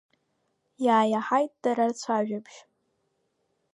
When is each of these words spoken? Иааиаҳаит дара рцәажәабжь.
Иааиаҳаит 0.85 1.51
дара 1.63 1.83
рцәажәабжь. 1.91 2.57